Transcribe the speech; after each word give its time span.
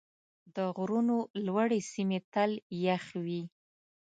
د 0.55 0.57
غرونو 0.75 1.17
لوړې 1.45 1.79
سیمې 1.91 2.19
تل 2.33 2.51
یخ 2.85 3.05
وي. 3.25 3.41